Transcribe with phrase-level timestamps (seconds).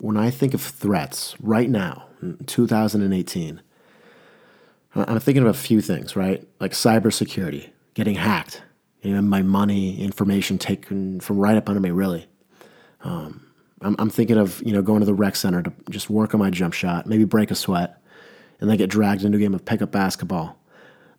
[0.00, 2.06] when I think of threats right now,
[2.46, 3.60] 2018,
[4.94, 6.46] I'm thinking of a few things, right?
[6.58, 8.62] Like cybersecurity, getting hacked,
[9.02, 12.26] you know, my money, information taken from right up under me, really.
[13.02, 13.46] Um,
[13.82, 16.40] I'm, I'm, thinking of, you know, going to the rec center to just work on
[16.40, 18.02] my jump shot, maybe break a sweat,
[18.60, 20.58] and then get dragged into a game of pickup basketball.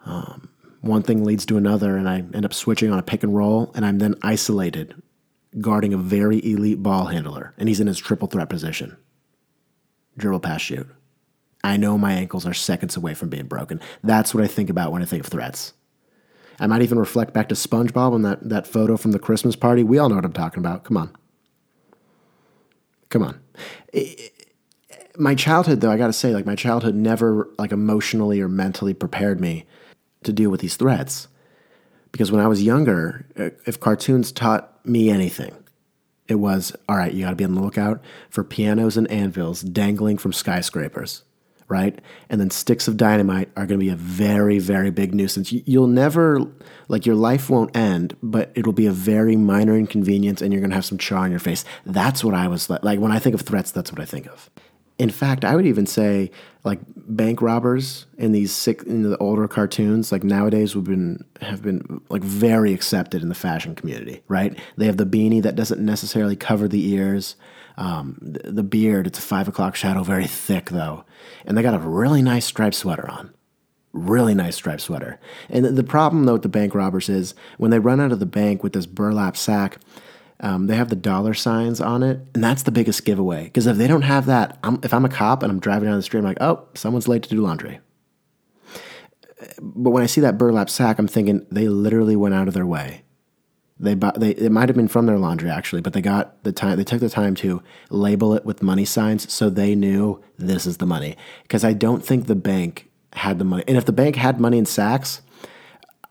[0.06, 0.50] Um,
[0.82, 3.72] one thing leads to another, and I end up switching on a pick and roll,
[3.74, 5.02] and I'm then isolated,
[5.60, 8.98] guarding a very elite ball handler, and he's in his triple threat position.
[10.18, 10.88] Dribble pass shoot.
[11.64, 13.82] I know my ankles are seconds away from being broken.
[14.04, 15.74] That's what I think about when I think of threats.
[16.60, 19.84] I might even reflect back to SpongeBob on that, that photo from the Christmas party.
[19.84, 20.84] We all know what I'm talking about.
[20.84, 21.16] Come on.
[23.10, 23.40] Come on.
[25.18, 28.94] my childhood, though, I got to say, like, my childhood never, like, emotionally or mentally
[28.94, 29.66] prepared me
[30.24, 31.28] to deal with these threats.
[32.12, 35.56] Because when I was younger, uh, if cartoons taught me anything,
[36.28, 39.62] it was all right, you got to be on the lookout for pianos and anvils
[39.62, 41.24] dangling from skyscrapers
[41.72, 42.02] right?
[42.30, 45.54] And then sticks of dynamite are going to be a very, very big nuisance.
[45.54, 46.42] You'll never,
[46.90, 50.72] like, your life won't end, but it'll be a very minor inconvenience and you're going
[50.72, 51.64] to have some char on your face.
[51.86, 52.84] That's what I was like.
[52.84, 54.50] Like, when I think of threats, that's what I think of.
[55.02, 56.30] In fact, I would even say,
[56.64, 61.64] like, bank robbers in these sick, in the older cartoons, like nowadays, would been have
[61.64, 64.56] been like very accepted in the fashion community, right?
[64.78, 67.36] They have the beanie that doesn't necessarily cover the ears.
[67.78, 71.04] Um, the, beard, it's a five o'clock shadow, very thick though.
[71.46, 73.34] And they got a really nice striped sweater on.
[73.94, 75.20] Really nice striped sweater.
[75.50, 78.28] And the problem though with the bank robbers is when they run out of the
[78.28, 79.80] bank with this burlap sack,
[80.42, 83.46] um, they have the dollar signs on it, and that's the biggest giveaway.
[83.46, 85.98] Because if they don't have that, I'm, if I'm a cop and I'm driving down
[85.98, 87.80] the street, I'm like, oh, someone's late to do laundry.
[89.60, 92.66] But when I see that burlap sack, I'm thinking they literally went out of their
[92.66, 93.04] way
[93.82, 96.52] they bought, they it might have been from their laundry actually, but they got the
[96.52, 96.78] time.
[96.78, 100.78] They took the time to label it with money signs, so they knew this is
[100.78, 101.18] the money.
[101.42, 104.60] Because I don't think the bank had the money, and if the bank had money
[104.60, 105.22] in sacks,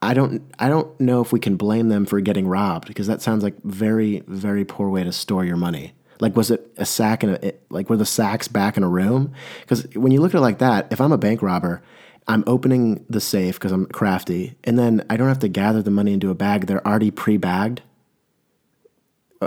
[0.03, 3.23] I don't I don't know if we can blame them for getting robbed because that
[3.23, 5.93] sounds like very very poor way to store your money.
[6.21, 9.33] Like was it a sack in a like were the sacks back in a room?
[9.61, 11.83] Because when you look at it like that, if I'm a bank robber
[12.31, 15.91] I'm opening the safe because I'm crafty, and then I don't have to gather the
[15.91, 16.67] money into a bag.
[16.67, 17.83] They're already pre bagged.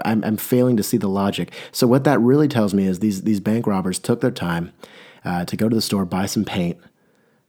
[0.03, 1.53] I'm, I'm, failing to see the logic.
[1.71, 4.73] So, what that really tells me is these, these bank robbers took their time
[5.23, 6.77] uh, to go to the store, buy some paint,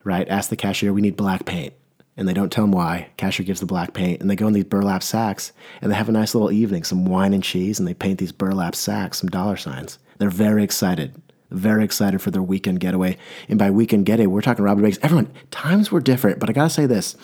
[0.05, 0.29] right?
[0.29, 1.73] Ask the cashier, we need black paint.
[2.17, 3.11] And they don't tell them why.
[3.19, 6.09] Casher gives the black paint, and they go in these burlap sacks, and they have
[6.09, 9.29] a nice little evening, some wine and cheese, and they paint these burlap sacks, some
[9.29, 9.99] dollar signs.
[10.19, 11.21] They're very excited
[11.51, 13.17] very excited for their weekend getaway.
[13.49, 14.99] And by weekend getaway, we're talking Robert Banks.
[15.03, 17.17] Everyone, times were different, but I gotta say this: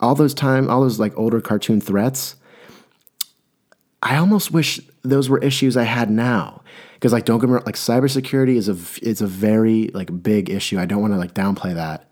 [0.00, 2.36] all those time, all those like older cartoon threats.
[4.02, 6.62] I almost wish those were issues I had now.
[6.94, 10.50] Because like don't get me wrong, like cybersecurity is a is a very like big
[10.50, 10.78] issue.
[10.78, 12.07] I don't want to like downplay that.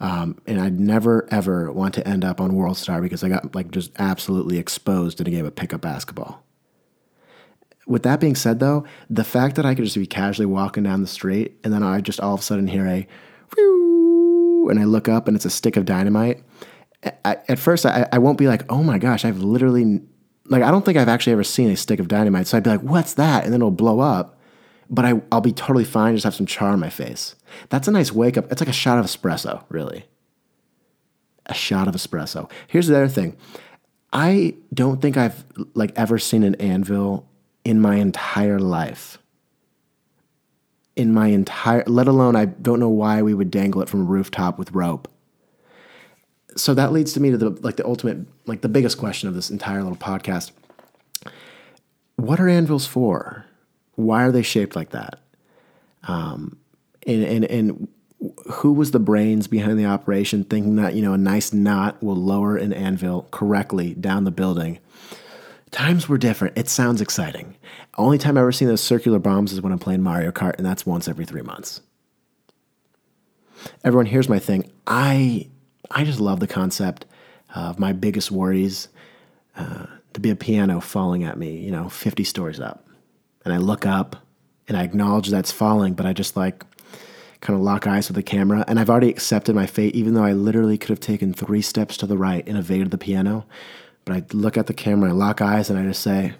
[0.00, 3.54] Um, and I'd never ever want to end up on World Star because I got
[3.54, 6.44] like just absolutely exposed in a game of pickup basketball.
[7.86, 11.00] With that being said, though, the fact that I could just be casually walking down
[11.00, 13.08] the street and then I just all of a sudden hear a
[14.70, 16.42] and I look up and it's a stick of dynamite.
[17.24, 20.02] I, at first, I, I won't be like, oh my gosh, I've literally,
[20.46, 22.46] like, I don't think I've actually ever seen a stick of dynamite.
[22.46, 23.44] So I'd be like, what's that?
[23.44, 24.37] And then it'll blow up.
[24.90, 27.34] But I, I'll be totally fine, just have some char on my face.
[27.68, 28.50] That's a nice wake up.
[28.50, 30.06] It's like a shot of espresso, really.
[31.46, 32.50] A shot of espresso.
[32.66, 33.36] Here's the other thing.
[34.12, 35.44] I don't think I've
[35.74, 37.28] like ever seen an anvil
[37.64, 39.18] in my entire life.
[40.96, 44.04] In my entire, let alone, I don't know why we would dangle it from a
[44.04, 45.06] rooftop with rope.
[46.56, 49.34] So that leads to me to the like the ultimate, like the biggest question of
[49.34, 50.50] this entire little podcast.
[52.16, 53.44] What are anvils for?
[53.98, 55.18] Why are they shaped like that?
[56.04, 56.56] Um,
[57.04, 57.88] and and and
[58.48, 62.14] who was the brains behind the operation, thinking that you know a nice knot will
[62.14, 64.78] lower an anvil correctly down the building?
[65.72, 66.56] Times were different.
[66.56, 67.56] It sounds exciting.
[67.96, 70.64] Only time I've ever seen those circular bombs is when I'm playing Mario Kart, and
[70.64, 71.80] that's once every three months.
[73.82, 74.70] Everyone, here's my thing.
[74.86, 75.48] I
[75.90, 77.04] I just love the concept
[77.52, 78.86] of my biggest worries
[79.56, 82.87] uh, to be a piano falling at me, you know, 50 stories up.
[83.48, 84.16] And I look up
[84.68, 86.64] and I acknowledge that's falling, but I just like
[87.40, 88.62] kind of lock eyes with the camera.
[88.68, 91.96] And I've already accepted my fate, even though I literally could have taken three steps
[91.98, 93.46] to the right and evaded the piano.
[94.04, 96.34] But I look at the camera, I lock eyes, and I just say,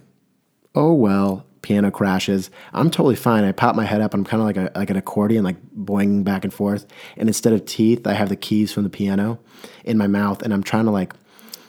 [0.75, 2.51] "Oh well." Piano crashes.
[2.73, 3.43] I'm totally fine.
[3.43, 4.15] I pop my head up.
[4.15, 6.87] I'm kind of like a like an accordion, like boing back and forth.
[7.17, 9.41] And instead of teeth, I have the keys from the piano
[9.85, 11.13] in my mouth, and I'm trying to like,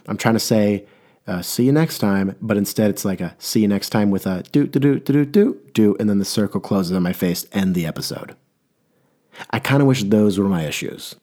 [0.08, 0.86] I'm trying to say,
[1.30, 4.26] uh, see you next time, but instead it's like a see you next time with
[4.26, 7.14] a do, do, do, do, do, do, do, and then the circle closes on my
[7.14, 8.36] face, end the episode.
[9.52, 11.16] I kind of wish those were my issues.